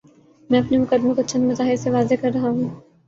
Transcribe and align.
میں 0.49 0.59
اپنے 0.59 0.77
مقدمے 0.77 1.13
کو 1.13 1.21
چند 1.21 1.43
مظاہر 1.43 1.75
سے 1.75 1.89
واضح 1.89 2.15
کر 2.21 2.31
رہا 2.33 2.49
ہوں۔ 2.49 2.69